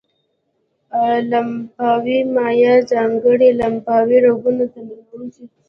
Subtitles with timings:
[1.29, 5.43] لمفاوي مایع ځانګړو لمفاوي رګونو ته ننوزي.